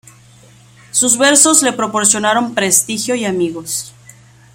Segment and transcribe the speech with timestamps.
[0.89, 3.93] Sus versos le proporcionaron prestigio y amigos.